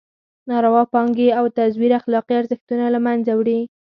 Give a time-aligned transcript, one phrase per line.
[0.49, 3.59] ناروا پانګې او تزویر اخلاقي ارزښتونه له مېنځه وړي.